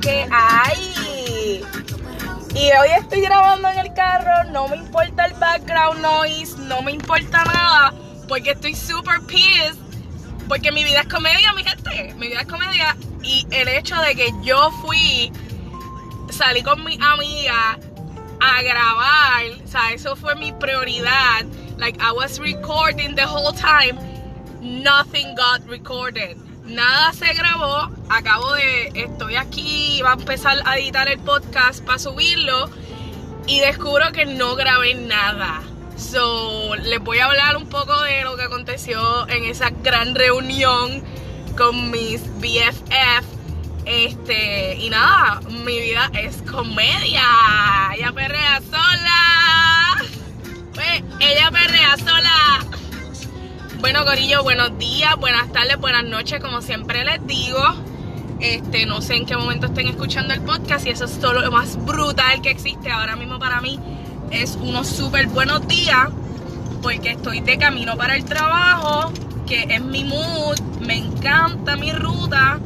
[0.00, 1.64] que hay.
[2.54, 6.92] Y hoy estoy grabando en el carro, no me importa el background noise, no me
[6.92, 7.92] importa nada,
[8.28, 9.76] porque estoy super pissed.
[10.48, 12.14] Porque mi vida es comedia, mi gente.
[12.14, 12.96] Mi vida es comedia.
[13.22, 15.32] Y el hecho de que yo fui,
[16.30, 17.78] salí con mi amiga
[18.40, 21.44] a grabar, o sea, eso fue mi prioridad.
[21.78, 23.98] Like, I was recording the whole time.
[24.60, 27.90] Nothing got recorded nada se grabó.
[28.08, 28.90] Acabo de.
[28.94, 32.70] Estoy aquí, va a empezar a editar el podcast para subirlo.
[33.46, 35.62] Y descubro que no grabé nada.
[35.96, 41.04] So, les voy a hablar un poco de lo que aconteció en esa gran reunión
[41.56, 43.24] con mis BFF.
[43.84, 47.22] Este, y nada, mi vida es comedia.
[47.94, 50.02] Ella perrea sola.
[50.74, 52.73] Pues, ella perrea sola.
[53.80, 57.60] Bueno, Corillo, buenos días, buenas tardes, buenas noches, como siempre les digo.
[58.40, 61.50] Este, no sé en qué momento estén escuchando el podcast y eso es todo lo
[61.50, 63.78] más brutal que existe ahora mismo para mí.
[64.30, 66.08] Es unos súper buenos días
[66.82, 69.12] porque estoy de camino para el trabajo,
[69.46, 72.60] que es mi mood, me encanta mi ruta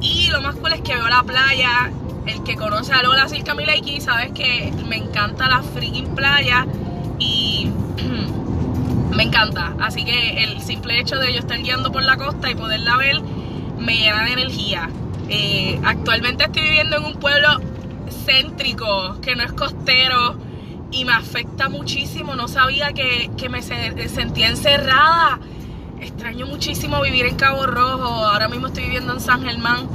[0.00, 1.90] y lo más cool es que veo la playa.
[2.26, 6.66] El que conoce a Lola Silca Mileki sabes que me encanta la freaking playa
[7.18, 7.70] y
[9.14, 9.74] me encanta.
[9.80, 13.20] Así que el simple hecho de yo estar guiando por la costa y poderla ver
[13.78, 14.88] me llena de energía.
[15.28, 17.60] Eh, actualmente estoy viviendo en un pueblo
[18.24, 20.36] céntrico, que no es costero,
[20.90, 22.34] y me afecta muchísimo.
[22.36, 25.38] No sabía que, me sentía encerrada.
[26.00, 28.26] Extraño muchísimo vivir en Cabo Rojo.
[28.26, 29.88] Ahora mismo estoy viviendo en San Germán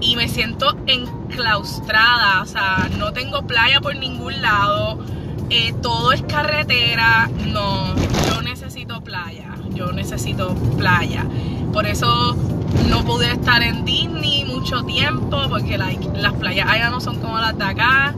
[0.00, 2.42] y me siento enclaustrada.
[2.42, 4.98] O sea, no tengo playa por ningún lado.
[5.54, 7.28] Eh, todo es carretera.
[7.48, 7.94] No,
[8.26, 9.54] yo necesito playa.
[9.74, 11.26] Yo necesito playa.
[11.74, 12.34] Por eso
[12.88, 17.58] no pude estar en Disney mucho tiempo porque las playas allá no son como las
[17.58, 18.14] de acá.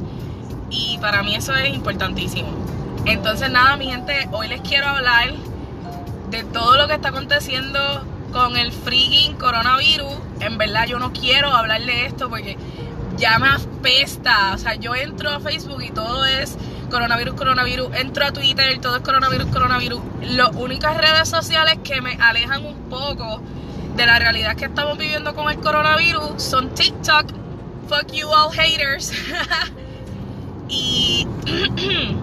[0.70, 2.50] Y para mí eso es importantísimo.
[3.04, 5.32] Entonces nada, mi gente, hoy les quiero hablar
[6.30, 7.80] de todo lo que está aconteciendo
[8.32, 10.20] con el freaking coronavirus.
[10.38, 12.56] En verdad yo no quiero hablar de esto porque
[13.16, 14.52] ya me apesta.
[14.54, 16.56] O sea, yo entro a Facebook y todo es
[16.94, 17.88] coronavirus, coronavirus.
[17.96, 20.00] Entro a Twitter, todo es coronavirus, coronavirus.
[20.22, 23.42] Las únicas redes sociales que me alejan un poco
[23.96, 27.26] de la realidad que estamos viviendo con el coronavirus son TikTok,
[27.88, 29.12] fuck you all haters,
[30.68, 31.26] y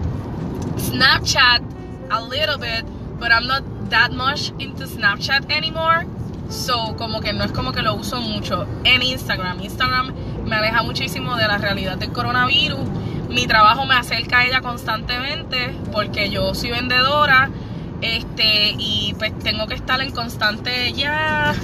[0.78, 1.62] Snapchat
[2.10, 2.86] a little bit,
[3.18, 6.06] but I'm not that much into Snapchat anymore.
[6.48, 9.60] So, como que no es como que lo uso mucho en Instagram.
[9.60, 10.14] Instagram
[10.46, 12.80] me aleja muchísimo de la realidad del coronavirus
[13.32, 17.50] mi trabajo me acerca a ella constantemente porque yo soy vendedora
[18.00, 21.54] este y pues tengo que estar en constante ya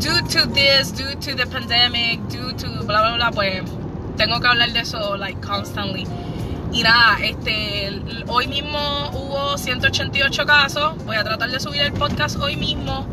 [0.00, 3.62] due to this, due to the pandemic, due to bla bla bla, pues
[4.16, 6.06] tengo que hablar de eso like constantly.
[6.72, 8.78] Y nada, este hoy mismo
[9.12, 11.04] hubo 188 casos.
[11.04, 13.06] Voy a tratar de subir el podcast hoy mismo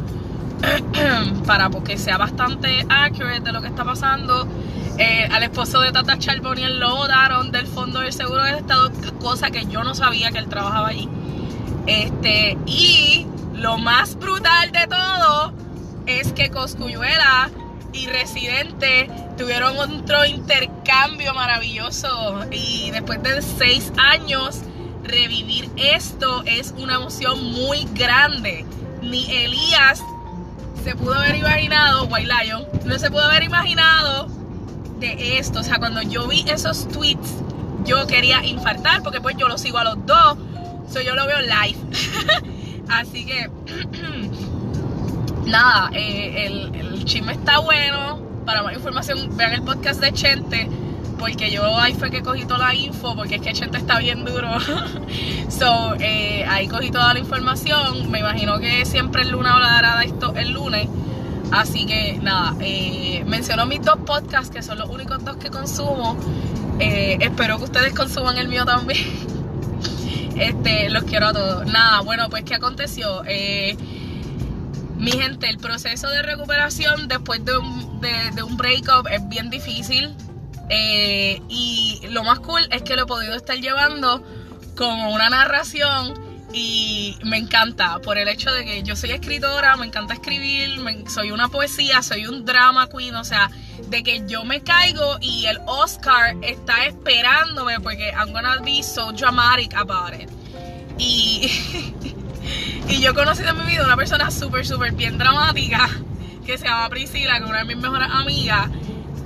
[1.45, 4.47] para que sea bastante accurate de lo que está pasando.
[4.97, 9.49] Eh, al esposo de Tata Charboniel lo votaron del Fondo del Seguro del Estado, cosa
[9.49, 11.09] que yo no sabía que él trabajaba allí.
[11.87, 15.53] Este, y lo más brutal de todo
[16.05, 17.49] es que Coscuyuela
[17.91, 22.45] y Residente tuvieron otro intercambio maravilloso.
[22.51, 24.61] Y después de seis años,
[25.03, 28.65] revivir esto es una emoción muy grande.
[29.01, 30.03] Ni Elías
[30.83, 34.42] se pudo haber imaginado, White Lion, no se pudo haber imaginado
[35.11, 35.59] esto.
[35.59, 37.35] O sea, cuando yo vi esos tweets,
[37.85, 40.37] yo quería infartar porque pues yo lo sigo a los dos.
[40.91, 41.77] So yo lo veo live.
[42.89, 43.49] Así que,
[45.45, 48.21] nada, eh, el, el chisme está bueno.
[48.45, 50.69] Para más información, vean el podcast de Chente.
[51.17, 54.25] Porque yo ahí fue que cogí toda la info, porque es que Chente está bien
[54.25, 54.49] duro.
[55.49, 58.11] so, eh, ahí cogí toda la información.
[58.11, 60.89] Me imagino que siempre el lunes hablará de esto el lunes.
[61.53, 66.17] Así que nada, eh, menciono mis dos podcasts, que son los únicos dos que consumo.
[66.79, 69.05] Eh, espero que ustedes consuman el mío también.
[70.35, 71.67] este, los quiero a todos.
[71.67, 73.21] Nada, bueno, pues ¿qué aconteció?
[73.27, 73.77] Eh,
[74.97, 80.15] mi gente, el proceso de recuperación después de un, de, un breakup es bien difícil.
[80.71, 84.23] y lo más cool es que lo he podido estar llevando
[84.75, 86.15] con una narración
[86.53, 90.79] y me encanta por el hecho de que yo soy escritora, me encanta escribir,
[91.09, 93.49] soy una poesía, soy un drama queen, o sea,
[93.89, 99.11] de que yo me caigo y el Oscar está esperándome porque I'm gonna be so
[99.11, 100.29] dramatic about it.
[100.99, 101.49] Y,
[102.87, 105.89] y yo he conocido en mi vida una persona súper, súper bien dramática.
[106.45, 108.69] que se llama Priscila, que es una de mis mejores amigas.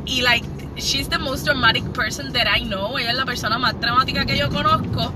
[0.06, 0.48] Y, like,
[0.78, 2.98] she's the most dramatic person that I know.
[2.98, 5.14] Ella es la persona más dramática que yo conozco.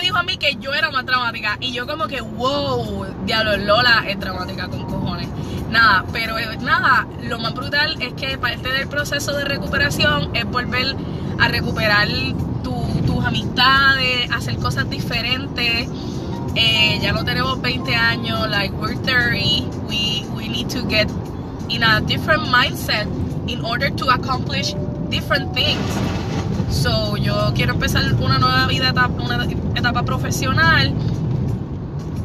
[0.00, 1.56] Dijo a mí que yo era más dramática.
[1.60, 5.28] Y yo como que, wow, diablo, Lola es dramática con cojones.
[5.70, 10.96] Nada, pero nada, lo más brutal es que parte del proceso de recuperación es volver
[11.38, 12.08] a recuperar
[12.62, 15.88] tus amistades, hacer cosas diferentes.
[16.54, 19.68] Eh, ya no tenemos 20 años, like we're 30.
[19.86, 21.10] We, we need to get
[21.68, 23.06] in a different mindset
[23.48, 24.74] in order to accomplish
[25.10, 26.25] different things.
[26.70, 30.92] So, yo quiero empezar una nueva vida, una etapa profesional.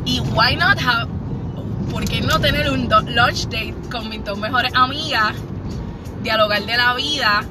[0.06, 1.08] Y why not have,
[1.92, 5.34] ¿por qué no tener un lunch date con mis dos mejores amigas?
[6.24, 7.44] Dialogar de la vida,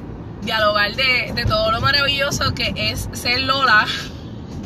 [0.43, 3.85] dialogar de, de todo lo maravilloso que es ser Lola.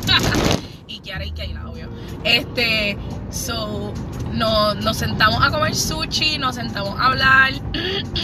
[0.86, 1.88] y Kiara y Keila, obvio.
[2.24, 2.98] Este,
[3.30, 3.92] so,
[4.32, 7.52] no, nos sentamos a comer sushi, nos sentamos a hablar.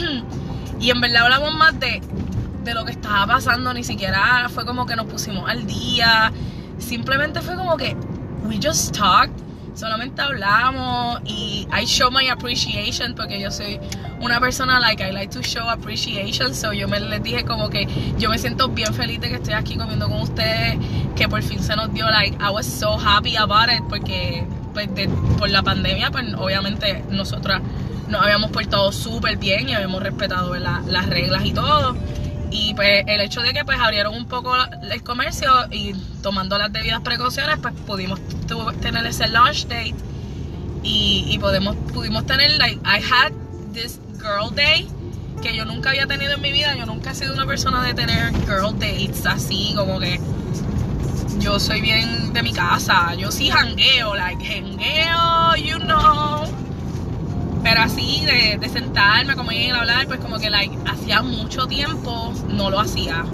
[0.80, 2.00] y en verdad hablamos más de
[2.64, 6.32] de lo que estaba pasando, ni siquiera fue como que nos pusimos al día,
[6.78, 7.96] simplemente fue como que
[8.44, 9.32] we just talked,
[9.74, 13.80] solamente hablamos y I show my appreciation porque yo soy
[14.20, 17.88] una persona like I like to show appreciation, so yo me les dije como que
[18.18, 20.76] yo me siento bien feliz de que estoy aquí comiendo con ustedes,
[21.16, 24.88] que por fin se nos dio like I was so happy about it porque pues
[25.38, 27.60] por la pandemia pues obviamente nosotras
[28.08, 31.96] nos habíamos portado súper bien y habíamos respetado las reglas y todo
[32.52, 34.54] y pues el hecho de que pues abrieron un poco
[34.90, 38.20] el comercio y tomando las debidas precauciones, pues pudimos
[38.80, 39.94] tener ese launch date
[40.82, 43.32] y, podemos, pudimos tener, like, I had
[43.72, 44.88] this girl day
[45.40, 46.76] que yo nunca había tenido en mi vida.
[46.76, 50.20] Yo nunca he sido una persona de tener girl dates así, como que
[51.38, 53.14] yo soy bien de mi casa.
[53.14, 56.41] Yo sí jangueo, like, jangueo, you know.
[57.62, 62.32] Pero así de, de sentarme, ir a hablar, pues como que like, hacía mucho tiempo
[62.48, 63.24] no lo hacía.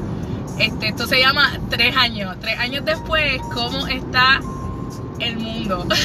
[0.58, 2.36] Este, esto se llama tres años.
[2.40, 4.40] Tres años después, ¿cómo está
[5.20, 5.86] el mundo?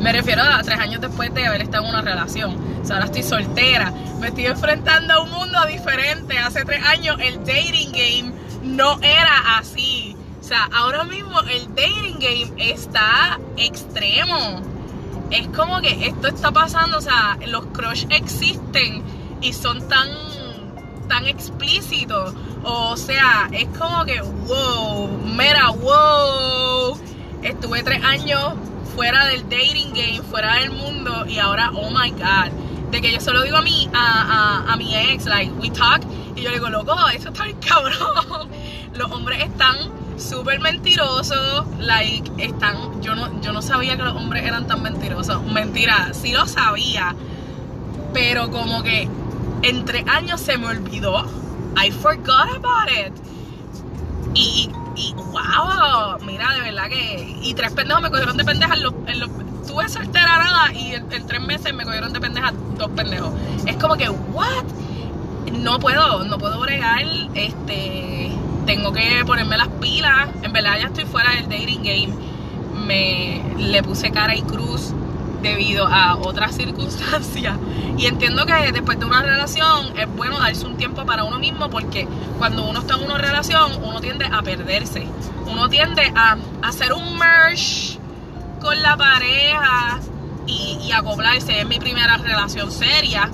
[0.00, 2.56] Me refiero a tres años después de haber estado en una relación.
[2.82, 3.92] O sea, ahora estoy soltera.
[4.20, 6.38] Me estoy enfrentando a un mundo diferente.
[6.38, 8.32] Hace tres años el dating game
[8.62, 10.14] no era así.
[10.40, 14.75] O sea, ahora mismo el dating game está extremo
[15.30, 19.02] es como que esto está pasando, o sea, los crush existen
[19.40, 20.08] y son tan,
[21.08, 22.34] tan explícitos.
[22.62, 26.98] O sea, es como que, wow, mira, wow.
[27.42, 28.54] Estuve tres años
[28.94, 32.50] fuera del dating game, fuera del mundo y ahora, oh my god.
[32.90, 36.02] De que yo solo digo a mi, a, a, a mi ex, like, we talk,
[36.36, 38.48] y yo le digo, loco, eso está bien cabrón.
[38.94, 39.76] Los hombres están
[40.18, 45.42] súper mentirosos, like, están, yo no, yo no sabía que los hombres eran tan mentirosos,
[45.44, 47.14] mentira, sí lo sabía,
[48.12, 49.08] pero como que
[49.62, 51.26] entre años se me olvidó,
[51.76, 53.12] I forgot about it,
[54.34, 58.94] y, y, wow, mira, de verdad que, y tres pendejos me cogieron de pendejas, los,
[59.06, 59.30] en los,
[59.66, 63.32] tuve soltera nada, y en, tres meses me cogieron de pendejas dos pendejos,
[63.66, 64.64] es como que, what,
[65.52, 67.04] no puedo, no puedo bregar,
[67.34, 68.32] este
[68.66, 70.28] tengo que ponerme las pilas.
[70.42, 72.08] En verdad ya estoy fuera del dating game.
[72.86, 74.92] Me le puse cara y cruz
[75.40, 77.56] debido a otras circunstancias.
[77.96, 81.70] Y entiendo que después de una relación es bueno darse un tiempo para uno mismo
[81.70, 82.06] porque
[82.36, 85.06] cuando uno está en una relación uno tiende a perderse.
[85.46, 87.98] Uno tiende a hacer un merge
[88.60, 90.00] con la pareja
[90.46, 91.60] y, y acoplarse.
[91.60, 93.30] Es mi primera relación seria.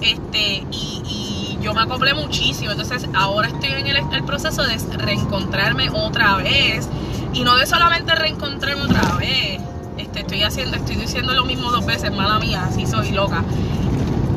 [0.00, 1.33] Este, y
[1.64, 2.72] yo me acoplé muchísimo.
[2.72, 6.88] Entonces ahora estoy en el, proceso de reencontrarme otra vez.
[7.32, 9.60] Y no de solamente reencontrarme otra vez.
[9.96, 13.42] Este, estoy haciendo, estoy diciendo lo mismo dos veces, mala mía, así soy loca.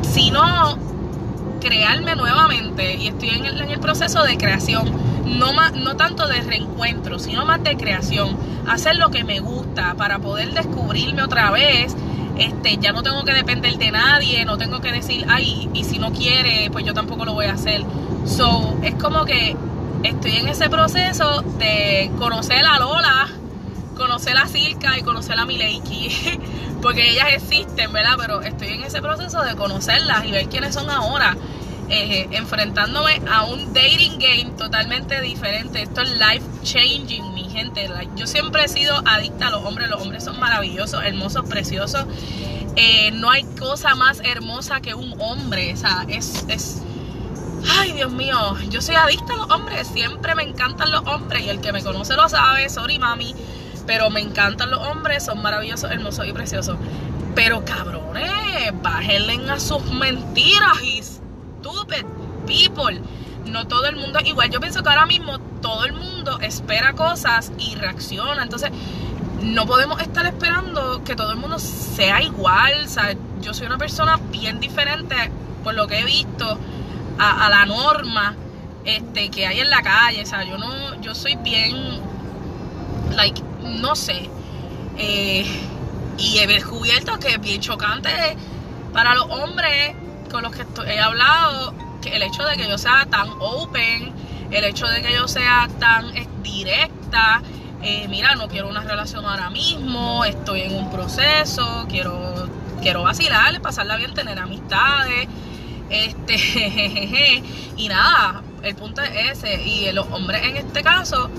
[0.02, 0.78] Sino
[1.60, 2.94] crearme nuevamente.
[2.96, 4.90] Y estoy en el, en el proceso de creación.
[5.26, 8.36] No, más, no tanto de reencuentro, sino más de creación.
[8.66, 11.94] Hacer lo que me gusta para poder descubrirme otra vez
[12.38, 15.98] este, ya no tengo que depender de nadie, no tengo que decir, ay, y si
[15.98, 17.82] no quiere, pues yo tampoco lo voy a hacer.
[18.26, 19.56] So, es como que
[20.02, 23.28] estoy en ese proceso de conocer a Lola,
[23.96, 26.40] conocer a Silka y conocer a Mileiki,
[26.82, 28.14] porque ellas existen, ¿verdad?
[28.18, 31.36] Pero estoy en ese proceso de conocerlas y ver quiénes son ahora.
[31.90, 35.80] Eh, enfrentándome a un dating game totalmente diferente.
[35.80, 37.34] Esto es life changing,
[38.16, 39.88] yo siempre he sido adicta a los hombres.
[39.88, 42.06] Los hombres son maravillosos, hermosos, preciosos.
[42.76, 45.72] Eh, no hay cosa más hermosa que un hombre.
[45.72, 46.82] O sea, es, es.
[47.78, 48.36] Ay, Dios mío.
[48.70, 49.88] Yo soy adicta a los hombres.
[49.88, 51.42] Siempre me encantan los hombres.
[51.44, 52.68] Y el que me conoce lo sabe.
[52.68, 53.34] Sorry, mami.
[53.86, 56.76] Pero me encantan los hombres, son maravillosos, hermosos y preciosos.
[57.34, 60.76] Pero cabrones, bájenle a sus mentiras
[61.60, 62.04] stupid
[62.46, 63.00] people.
[63.50, 64.50] No todo el mundo igual.
[64.50, 68.42] Yo pienso que ahora mismo todo el mundo espera cosas y reacciona.
[68.42, 68.70] Entonces,
[69.42, 72.84] no podemos estar esperando que todo el mundo sea igual.
[72.84, 75.30] O sea, yo soy una persona bien diferente
[75.64, 76.58] por lo que he visto
[77.18, 78.36] a, la norma
[78.84, 80.22] este, que hay en la calle.
[80.22, 82.00] O sea, yo no, yo soy bien,
[83.14, 84.28] like, no sé.
[84.98, 85.46] Eh,
[86.18, 88.10] y he descubierto que es bien chocante
[88.92, 89.94] para los hombres
[90.30, 91.72] con los que he hablado,
[92.06, 94.12] el hecho de que yo sea tan open,
[94.50, 96.12] el hecho de que yo sea tan
[96.42, 97.42] directa,
[97.82, 102.48] eh, mira, no quiero una relación ahora mismo, estoy en un proceso, quiero,
[102.82, 105.28] quiero vacilar, pasarla bien, tener amistades,
[105.90, 107.42] este,
[107.76, 111.30] y nada, el punto es ese, y los hombres en este caso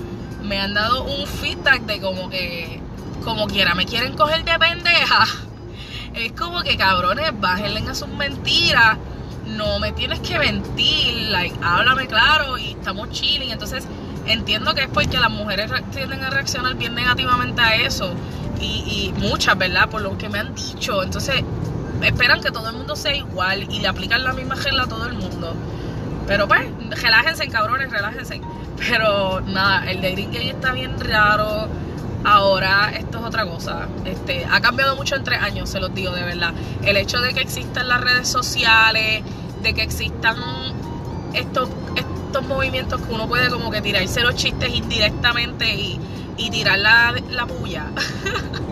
[0.42, 2.80] me han dado un feedback de como que,
[3.22, 5.26] como quiera, me quieren coger de pendeja,
[6.14, 8.96] es como que cabrones, bájenle a sus mentiras,
[9.56, 13.86] no me tienes que mentir, like, háblame claro y estamos chilling, entonces
[14.26, 18.14] entiendo que es porque las mujeres tienden a reaccionar bien negativamente a eso.
[18.60, 19.88] Y, muchas, ¿verdad?
[19.88, 21.02] Por lo que me han dicho.
[21.02, 21.42] Entonces,
[22.02, 25.06] esperan que todo el mundo sea igual y le aplican la misma regla a todo
[25.06, 25.54] el mundo.
[26.26, 28.40] Pero pues, relájense, cabrones, relájense.
[28.76, 31.68] Pero nada, el dating gay está bien raro.
[32.22, 33.88] Ahora esto es otra cosa.
[34.04, 36.52] Este, ha cambiado mucho en tres años, se los digo de verdad.
[36.82, 39.22] El hecho de que existan las redes sociales,
[39.62, 40.36] de que existan
[41.34, 46.00] estos, estos movimientos que uno puede como que tirarse los chistes indirectamente y,
[46.50, 47.84] tirar la, la puya,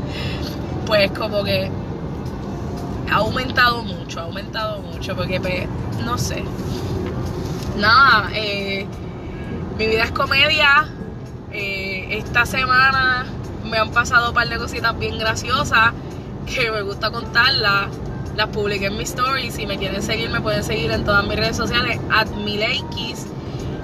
[0.86, 1.70] pues como que
[3.10, 5.68] ha aumentado mucho, ha aumentado mucho, porque pues,
[6.04, 6.42] no sé.
[7.76, 8.86] Nada, eh,
[9.78, 10.88] mi vida es comedia.
[11.52, 13.26] Eh, esta semana
[13.70, 15.92] me han pasado un par de cositas bien graciosas
[16.46, 17.88] que me gusta contarlas.
[18.38, 19.52] Las publiqué en mis stories.
[19.52, 22.28] Si me quieren seguir, me pueden seguir en todas mis redes sociales, at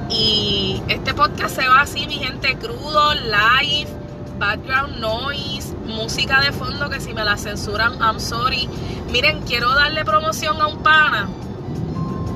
[0.08, 3.90] y este podcast se va así, mi gente, crudo, live,
[4.38, 8.68] background noise, música de fondo que si me la censuran, I'm sorry.
[9.11, 11.28] Miren, quiero darle promoción a un pana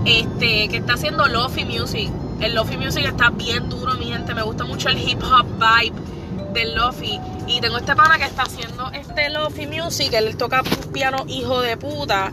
[0.04, 2.10] este, que está haciendo Lofi Music.
[2.40, 4.34] El Lofi Music está bien duro, mi gente.
[4.34, 5.94] Me gusta mucho el hip hop vibe
[6.52, 7.20] del Lofi.
[7.48, 10.12] Y tengo este pana que está haciendo este Lofi Music.
[10.12, 10.62] Él toca
[10.92, 12.30] piano hijo de puta.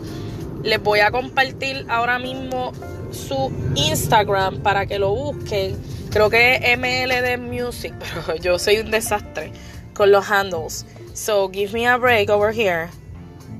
[0.62, 2.72] Les voy a compartir ahora mismo
[3.12, 5.76] su Instagram para que lo busquen.
[6.10, 9.52] Creo que es MLD Music, pero yo soy un desastre
[9.94, 10.84] con los handles.
[11.14, 12.90] So give me a break over here.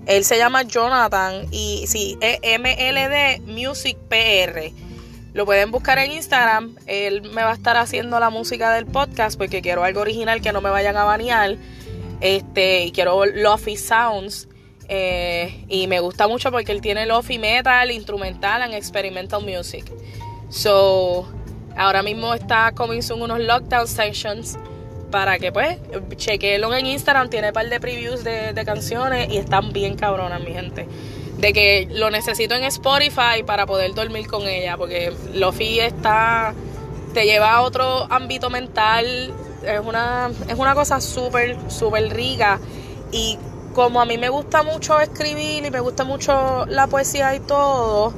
[0.04, 4.72] Él se llama Jonathan y sí, es MLD Music PR.
[5.36, 6.76] Lo pueden buscar en Instagram.
[6.86, 10.50] Él me va a estar haciendo la música del podcast porque quiero algo original que
[10.50, 11.56] no me vayan a banear.
[12.22, 14.48] Este, y quiero Lofi Sounds.
[14.88, 19.92] Eh, y me gusta mucho porque él tiene lofi metal, instrumental and experimental music.
[20.48, 21.30] So,
[21.76, 24.58] ahora mismo está coming soon unos lockdown sessions
[25.10, 25.78] para que pues
[26.16, 27.28] chequenlo en Instagram.
[27.28, 30.88] Tiene un par de previews de, canciones y están bien cabronas, mi gente.
[31.38, 34.76] De que lo necesito en Spotify para poder dormir con ella.
[34.76, 36.54] Porque Lofi está.
[37.14, 39.32] te lleva a otro ámbito mental.
[39.64, 42.58] Es una, es una cosa súper, súper rica.
[43.12, 43.38] Y
[43.76, 48.14] como a mí me gusta mucho escribir y me gusta mucho la poesía y todo,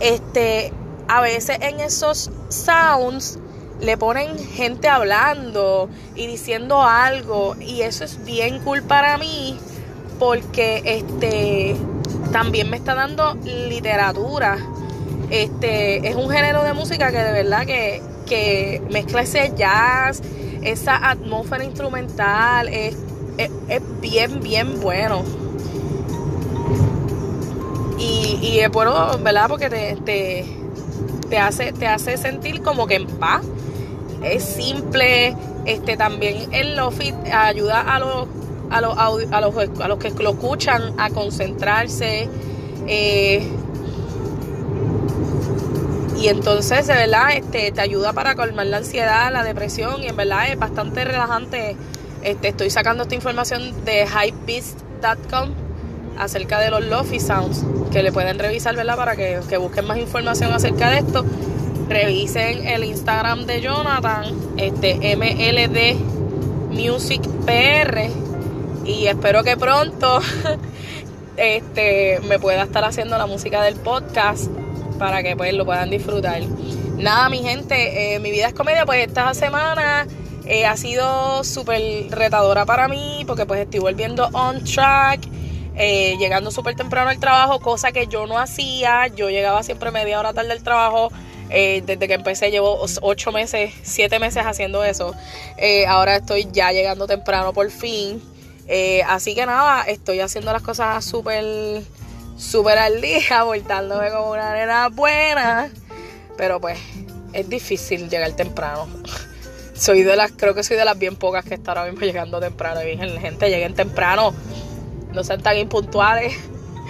[0.00, 0.70] este,
[1.08, 3.38] a veces en esos sounds
[3.80, 9.56] le ponen gente hablando y diciendo algo y eso es bien cool para mí
[10.18, 11.74] porque este
[12.32, 14.58] también me está dando literatura.
[15.30, 20.22] Este es un género de música que de verdad que, que mezcla ese jazz,
[20.62, 22.96] esa atmósfera instrumental, es
[23.38, 25.22] es, bien, bien bueno.
[27.98, 29.46] Y, y, es bueno, ¿verdad?
[29.48, 30.44] Porque te,
[31.28, 33.42] te, hace, te hace sentir como que en paz.
[34.22, 35.36] Es simple.
[35.64, 38.26] Este también el Lofi ayuda a los,
[38.70, 42.28] a los, a los, a los que lo escuchan a concentrarse.
[42.86, 43.46] Eh,
[46.16, 50.02] y entonces, de verdad, este, te ayuda para calmar la ansiedad, la depresión.
[50.02, 51.76] Y en verdad es bastante relajante
[52.22, 55.50] este, estoy sacando esta información de hypebeast.com
[56.18, 58.96] acerca de los Lofi Sounds, que le pueden revisar, ¿verdad?
[58.96, 61.24] Para que, busquen más información acerca de esto.
[61.88, 65.96] Revisen el Instagram de Jonathan, este MLD
[66.74, 68.27] Music PR.
[68.88, 70.20] Y espero que pronto
[71.36, 74.50] este, me pueda estar haciendo la música del podcast
[74.98, 76.40] para que pues lo puedan disfrutar.
[76.96, 80.06] Nada, mi gente, eh, mi vida es comedia, pues esta semana
[80.50, 85.20] Eh, ha sido súper retadora para mí porque pues estoy volviendo on track,
[85.76, 89.08] eh, llegando súper temprano al trabajo, cosa que yo no hacía.
[89.08, 91.12] Yo llegaba siempre media hora tarde al trabajo.
[91.50, 95.14] Desde que empecé llevo ocho meses, siete meses haciendo eso.
[95.86, 98.22] ahora estoy ya llegando temprano por fin.
[99.06, 101.82] Así que nada, estoy haciendo las cosas súper,
[102.36, 105.70] súper al día, voltándome como una nena buena.
[106.36, 106.78] Pero pues
[107.32, 108.88] es difícil llegar temprano
[109.78, 112.40] soy de las, creo que soy de las bien pocas que está ahora mismo llegando
[112.40, 112.80] temprano.
[112.82, 114.34] Y gente, lleguen temprano.
[115.12, 116.34] No sean tan impuntuales.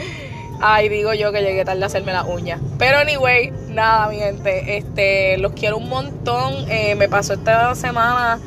[0.60, 2.60] Ay, digo yo que llegué tarde a hacerme las uñas.
[2.78, 4.78] Pero anyway, nada, mi gente.
[4.78, 6.68] Este, los quiero un montón.
[6.70, 8.40] Eh, me pasó esta semana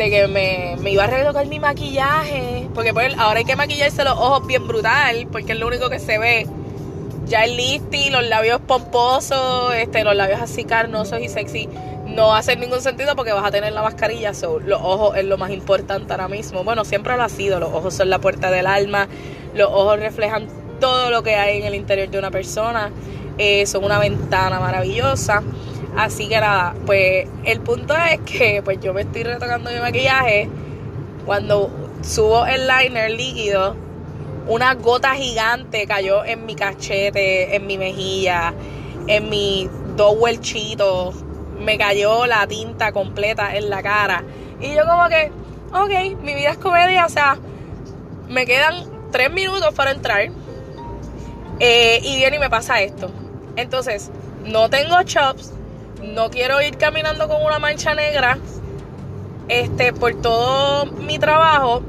[0.00, 2.68] de que me, iba a retocar mi maquillaje.
[2.74, 5.28] Porque pues, ahora hay que maquillarse los ojos bien brutal.
[5.30, 6.46] Porque es lo único que se ve.
[7.26, 11.68] Ya el lifting, los labios pomposos, este, los labios así carnosos y sexy
[12.14, 14.32] no hace ningún sentido porque vas a tener la mascarilla.
[14.32, 16.64] los ojos es lo más importante ahora mismo.
[16.64, 17.60] Bueno, siempre lo ha sido.
[17.60, 19.06] Los ojos son la puerta del alma.
[19.54, 20.48] Los ojos reflejan
[20.80, 22.90] todo lo que hay en el interior de una persona.
[23.38, 25.42] Eh, son una ventana maravillosa.
[25.96, 30.48] Así que nada, pues el punto es que pues yo me estoy retocando mi maquillaje.
[31.26, 31.70] Cuando
[32.02, 33.76] subo el liner líquido,
[34.46, 38.54] una gota gigante cayó en mi cachete, en mi mejilla,
[39.06, 41.24] en mi dos huelchitos
[41.60, 44.24] me cayó la tinta completa en la cara.
[44.60, 45.30] Y yo como que,
[45.72, 47.38] ok, mi vida es comedia, o sea,
[48.28, 48.74] me quedan
[49.12, 50.30] tres minutos para entrar.
[51.60, 53.10] Eh, y viene y me pasa esto.
[53.56, 54.10] Entonces,
[54.46, 55.52] no tengo chops,
[56.02, 58.38] no quiero ir caminando con una mancha negra.
[59.48, 61.82] Este, por todo mi trabajo,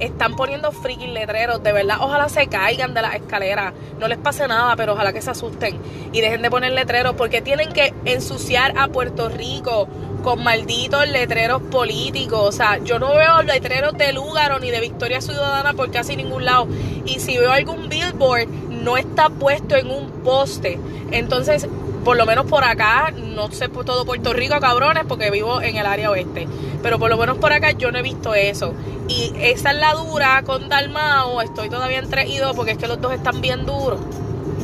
[0.00, 1.62] están poniendo freaking letreros.
[1.62, 3.72] De verdad, ojalá se caigan de las escaleras.
[3.98, 5.78] No les pase nada, pero ojalá que se asusten.
[6.12, 9.88] Y dejen de poner letreros porque tienen que ensuciar a Puerto Rico
[10.22, 12.40] con malditos letreros políticos.
[12.40, 16.44] O sea, yo no veo letreros de Lúgaro ni de Victoria Ciudadana por casi ningún
[16.44, 16.66] lado.
[17.04, 20.78] Y si veo algún billboard, no está puesto en un poste.
[21.10, 21.68] Entonces,
[22.06, 25.76] por lo menos por acá, no sé por todo Puerto Rico, cabrones, porque vivo en
[25.76, 26.46] el área oeste.
[26.80, 28.74] Pero por lo menos por acá yo no he visto eso.
[29.08, 31.40] Y esa es la dura con Dalmao.
[31.40, 33.98] Estoy todavía entre y porque es que los dos están bien duros.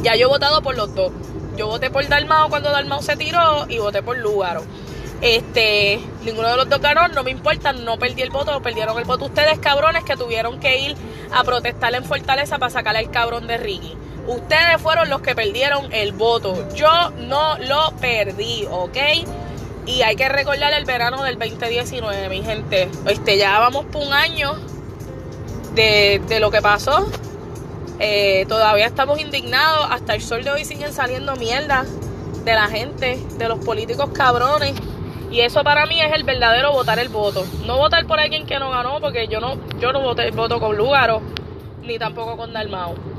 [0.04, 1.10] Ya yo he votado por los dos.
[1.56, 4.62] Yo voté por Dalmao cuando Dalmao se tiró y voté por Lugaro.
[5.20, 9.04] Este, ninguno de los dos ganó, no me importa, no perdí el voto, perdieron el
[9.04, 10.96] voto ustedes, cabrones, que tuvieron que ir
[11.32, 13.96] a protestar en Fortaleza para sacar al cabrón de Ricky.
[14.26, 16.68] Ustedes fueron los que perdieron el voto.
[16.74, 18.96] Yo no lo perdí, ¿ok?
[19.86, 22.88] Y hay que recordar el verano del 2019, mi gente.
[23.06, 24.54] Este, ya vamos por un año
[25.74, 27.10] de, lo que pasó.
[27.98, 29.88] Eh, todavía estamos indignados.
[29.90, 31.84] Hasta el sol de hoy siguen saliendo mierda
[32.44, 34.74] de la gente, de los políticos cabrones.
[35.32, 37.44] Y eso para mí es el verdadero votar el voto.
[37.66, 40.60] No votar por alguien que no ganó, porque yo no, yo no voté el voto
[40.60, 41.22] con Lugaro,
[41.82, 43.11] ni tampoco con Dalmao.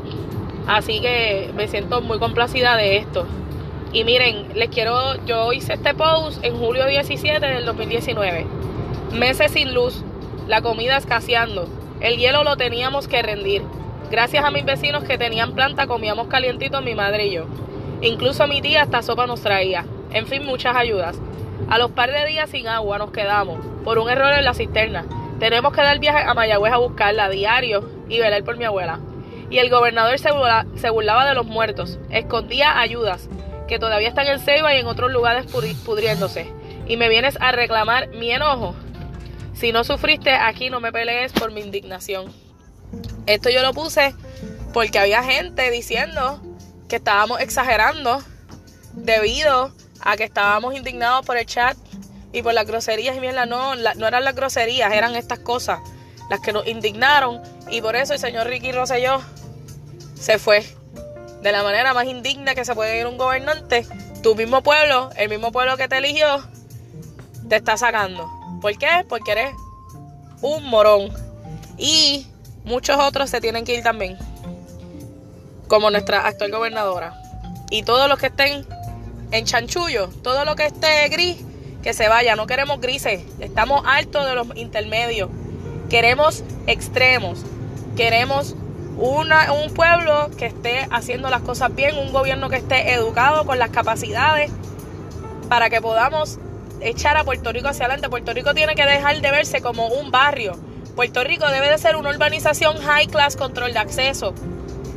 [0.67, 3.26] Así que me siento muy complacida de esto.
[3.91, 8.45] Y miren, les quiero, yo hice este post en julio 17 del 2019.
[9.12, 10.04] Meses sin luz,
[10.47, 11.67] la comida escaseando,
[11.99, 13.62] el hielo lo teníamos que rendir.
[14.10, 17.45] Gracias a mis vecinos que tenían planta comíamos calientito mi madre y yo.
[18.02, 19.86] Incluso mi tía esta sopa nos traía.
[20.12, 21.19] En fin, muchas ayudas.
[21.69, 25.06] A los par de días sin agua nos quedamos, por un error en la cisterna.
[25.39, 28.99] Tenemos que dar viaje a Mayagüez a buscarla a diario y velar por mi abuela
[29.53, 30.31] y el gobernador se,
[30.89, 33.29] burlaba de los muertos, escondía ayudas
[33.67, 35.45] que todavía están en Ceiba y en otros lugares
[35.85, 36.51] pudriéndose.
[36.87, 38.73] Y me vienes a reclamar mi enojo.
[39.53, 42.33] Si no sufriste aquí, no me pelees por mi indignación.
[43.27, 44.15] Esto yo lo puse
[44.73, 46.41] porque había gente diciendo
[46.89, 48.23] que estábamos exagerando
[48.93, 51.77] debido a que estábamos indignados por el chat
[52.31, 53.45] y por las groserías y mierda.
[53.45, 55.79] No, no eran las groserías, eran estas cosas
[56.31, 57.39] las que nos indignaron.
[57.69, 59.21] Y por eso el señor Ricky Rosselló
[60.23, 60.65] se fue.
[61.41, 63.86] De la manera más indigna que se puede ir un gobernante,
[64.21, 66.41] tu mismo pueblo, el mismo pueblo que te eligió,
[67.49, 68.31] te está sacando.
[68.62, 69.05] ¿Por qué?
[69.09, 69.53] Porque eres
[70.41, 71.12] un morón.
[71.77, 72.25] Y
[72.63, 74.17] muchos otros se tienen que ir también.
[75.67, 77.13] Como nuestra actual gobernadora.
[77.69, 78.65] Y todos los que estén
[79.31, 81.38] en chanchullo, todo lo que esté gris,
[81.81, 82.38] que se vaya.
[82.38, 83.23] No queremos grises.
[83.41, 85.29] Estamos altos de los intermedios.
[85.89, 87.39] Queremos extremos.
[87.97, 88.55] Queremos
[88.97, 93.69] un pueblo que esté haciendo las cosas bien, un gobierno que esté educado con las
[93.69, 94.51] capacidades
[95.49, 96.39] para que podamos
[96.82, 98.10] echar a Puerto Rico hacia adelante.
[98.10, 100.58] Puerto Rico tiene que dejar de verse como un barrio.
[100.95, 104.34] Puerto Rico debe de ser una urbanización high class control de acceso.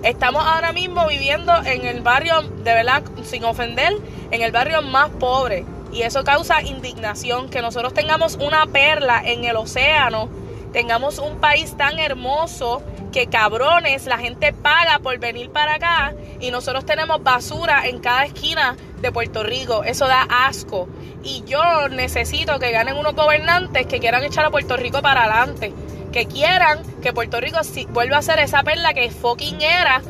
[0.03, 3.95] Estamos ahora mismo viviendo en el barrio, de verdad, sin ofender,
[4.31, 5.65] en el barrio más pobre.
[5.93, 10.29] Y eso causa indignación, que nosotros tengamos una perla en el océano,
[10.73, 12.83] tengamos un país tan hermoso
[13.17, 18.27] que cabrones, la gente paga por venir para acá y nosotros tenemos basura en cada
[18.27, 19.85] esquina de Puerto Rico.
[19.85, 20.87] Eso da asco.
[21.25, 25.73] Y yo necesito que ganen unos gobernantes que quieran echar a Puerto Rico para adelante.
[26.13, 30.03] Que quieran que Puerto Rico vuelva a ser esa perla que fucking era,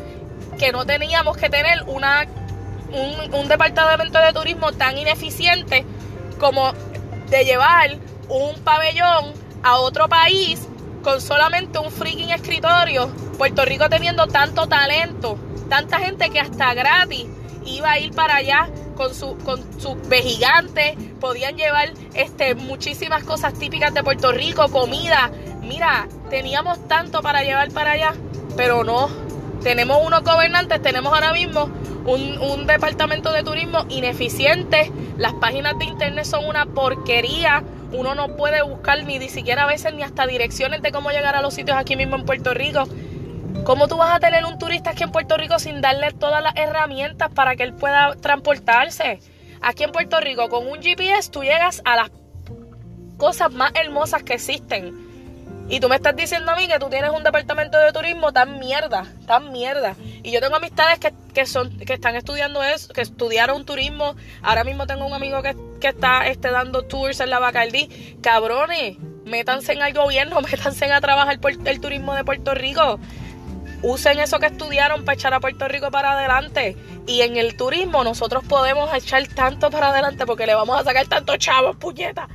[0.59, 2.27] que no teníamos que tener una,
[2.91, 5.87] un, un departamento de turismo tan ineficiente
[6.41, 6.73] como
[7.31, 10.67] de llevar un pabellón a otro país
[11.07, 13.07] con solamente un freaking escritorio.
[13.39, 15.39] Puerto Rico teniendo tanto talento,
[15.69, 17.27] tanta gente que hasta gratis
[17.65, 23.55] iba a ir para allá con su con su gigante, podían llevar este muchísimas cosas
[23.55, 25.31] típicas de Puerto Rico, comida.
[25.63, 28.13] Mira, teníamos tanto para llevar para allá,
[28.57, 29.09] pero no.
[29.63, 31.71] Tenemos unos gobernantes, tenemos ahora mismo
[32.05, 38.37] un, un departamento de turismo ineficiente, las páginas de internet son una porquería, uno no
[38.37, 41.55] puede buscar ni, ni siquiera a veces ni hasta direcciones de cómo llegar a los
[41.55, 42.85] sitios aquí mismo en Puerto Rico.
[43.65, 46.55] ¿Cómo tú vas a tener un turista aquí en Puerto Rico sin darle todas las
[46.57, 49.21] herramientas para que él pueda transportarse?
[49.61, 52.11] Aquí en Puerto Rico, con un GPS, tú llegas a las
[53.17, 55.06] cosas más hermosas que existen.
[55.69, 58.59] Y tú me estás diciendo a mí que tú tienes un departamento de turismo tan
[58.61, 59.97] mierda, tan mierda.
[60.23, 64.15] Y yo tengo amistades que, que son, que están estudiando eso, que estudiaron turismo.
[64.43, 68.17] Ahora mismo tengo un amigo que, que está este, dando tours en la Bacardí.
[68.23, 73.01] Cabrones, métanse en el gobierno, métanse a trabajar por el turismo de Puerto Rico
[73.83, 76.77] usen eso que estudiaron para echar a Puerto Rico para adelante.
[77.07, 81.07] Y en el turismo nosotros podemos echar tanto para adelante porque le vamos a sacar
[81.07, 82.29] tantos chavos, puñeta.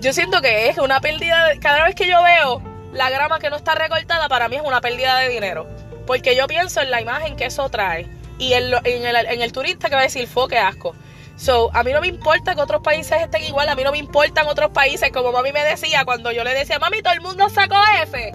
[0.00, 1.48] Yo siento que es una pérdida.
[1.48, 4.62] De, cada vez que yo veo la grama que no está recortada, para mí es
[4.62, 5.68] una pérdida de dinero.
[6.06, 8.08] Porque yo pienso en la imagen que eso trae.
[8.38, 10.94] Y en, el, en el turista que va a decir, fo, qué asco.
[11.36, 13.98] So, a mí no me importa que otros países estén igual, a mí no me
[13.98, 17.48] importan otros países, como mami me decía cuando yo le decía, mami, todo el mundo
[17.48, 18.32] sacó F.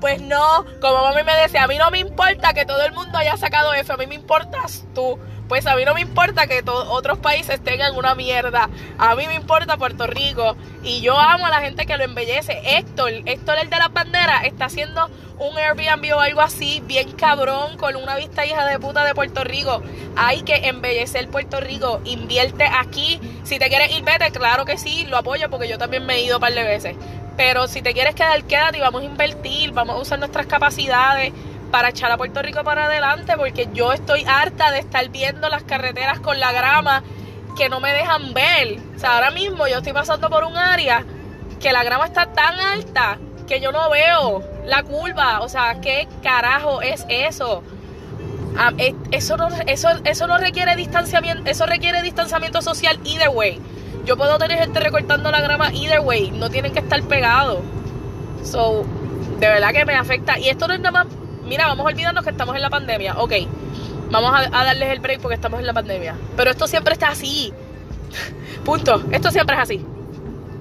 [0.00, 3.16] Pues no, como mami me decía, a mí no me importa que todo el mundo
[3.18, 5.18] haya sacado F, a mí me importas tú.
[5.48, 8.68] Pues a mí no me importa que otros países tengan una mierda.
[8.98, 10.56] A mí me importa Puerto Rico.
[10.82, 12.60] Y yo amo a la gente que lo embellece.
[12.64, 15.08] Héctor, Héctor el de las banderas, está haciendo
[15.38, 19.44] un Airbnb o algo así, bien cabrón, con una vista hija de puta de Puerto
[19.44, 19.82] Rico.
[20.16, 22.00] Hay que embellecer Puerto Rico.
[22.04, 23.20] Invierte aquí.
[23.44, 26.22] Si te quieres ir, vete, claro que sí, lo apoyo porque yo también me he
[26.24, 26.96] ido un par de veces.
[27.38, 31.32] Pero si te quieres quedar, quédate y vamos a invertir, vamos a usar nuestras capacidades
[31.70, 35.62] para echar a Puerto Rico para adelante, porque yo estoy harta de estar viendo las
[35.62, 37.02] carreteras con la grama
[37.56, 38.78] que no me dejan ver.
[38.96, 41.04] O sea, ahora mismo yo estoy pasando por un área
[41.60, 45.40] que la grama está tan alta que yo no veo la curva.
[45.40, 47.62] O sea, ¿qué carajo es eso?
[48.56, 48.72] Ah,
[49.10, 53.60] eso, no, eso, eso no requiere distanciamiento, eso requiere distanciamiento social either way.
[54.04, 57.60] Yo puedo tener gente recortando la grama either way, no tienen que estar pegados.
[58.42, 58.84] So,
[59.38, 60.38] de verdad que me afecta.
[60.38, 61.06] Y esto no es nada más.
[61.48, 63.14] Mira, vamos a olvidarnos que estamos en la pandemia.
[63.18, 63.32] Ok,
[64.10, 66.14] vamos a, darles el break porque estamos en la pandemia.
[66.36, 67.54] Pero esto siempre está así.
[68.64, 69.02] Punto.
[69.10, 69.84] Esto siempre es así.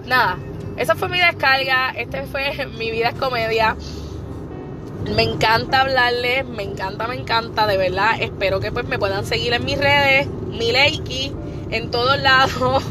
[0.05, 0.37] Nada.
[0.77, 1.91] Esa fue mi descarga.
[1.91, 3.75] Este fue mi vida es comedia.
[5.13, 8.21] Me encanta hablarles, me encanta, me encanta, de verdad.
[8.21, 11.33] Espero que pues me puedan seguir en mis redes, mi likey,
[11.69, 12.83] en todos lados.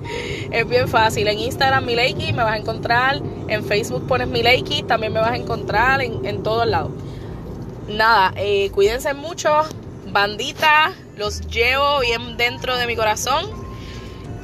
[0.50, 1.26] es bien fácil.
[1.26, 3.20] En Instagram Mileiki me vas a encontrar.
[3.48, 6.90] En Facebook pones Mileiki, también me vas a encontrar en, en todos lados.
[7.90, 9.50] Nada, eh, cuídense mucho.
[10.06, 13.46] Bandita, los llevo bien dentro de mi corazón.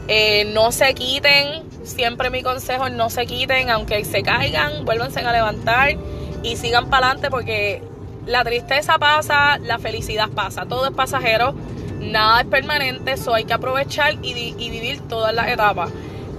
[0.08, 1.62] Eh, no se quiten.
[1.84, 3.70] Siempre mi consejo no se quiten.
[3.70, 5.96] Aunque se caigan, vuélvanse a levantar
[6.42, 7.82] y sigan para adelante porque
[8.26, 10.66] la tristeza pasa, la felicidad pasa.
[10.66, 11.54] Todo es pasajero
[12.00, 15.90] nada es permanente, eso hay que aprovechar y, vivir todas las etapas.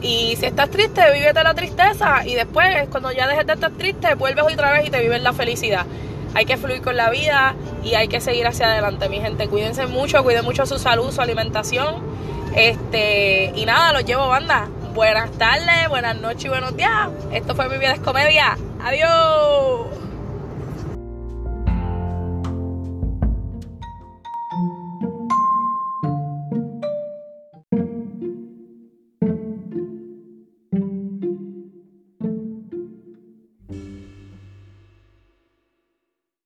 [0.02, 4.14] Y si estás triste, vívete la tristeza y después, cuando ya dejes de estar triste,
[4.16, 5.86] vuelves otra vez y te vives la felicidad.
[6.38, 9.48] Hay que fluir con la vida y hay que seguir hacia adelante, mi gente.
[9.48, 11.96] Cuídense mucho, cuiden mucho su salud, su alimentación.
[12.56, 14.68] Este, y nada, los llevo banda.
[14.94, 17.10] Buenas tardes, buenas noches y buenos días.
[17.32, 18.56] Esto fue mi vida de comedia.
[18.84, 20.07] Adiós.